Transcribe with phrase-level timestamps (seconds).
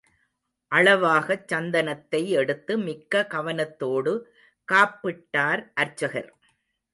[0.71, 4.13] அளவாகச் சந்தனத்தை எடுத்து மிக்க கவனத்தோடு
[4.67, 6.31] காப்பிட்டார் அர்ச்சகர்.